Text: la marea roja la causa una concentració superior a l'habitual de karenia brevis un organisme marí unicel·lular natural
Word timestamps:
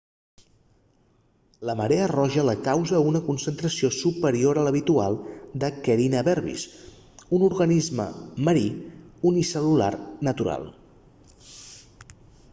la 1.69 1.73
marea 1.81 2.05
roja 2.11 2.45
la 2.47 2.53
causa 2.67 3.01
una 3.09 3.19
concentració 3.27 3.89
superior 3.97 4.59
a 4.61 4.63
l'habitual 4.67 5.17
de 5.65 5.69
karenia 5.89 6.23
brevis 6.29 6.63
un 7.39 7.45
organisme 7.49 8.07
marí 8.49 8.65
unicel·lular 9.33 9.91
natural 10.31 10.67